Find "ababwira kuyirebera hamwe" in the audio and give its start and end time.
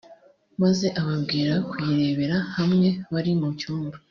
1.01-2.87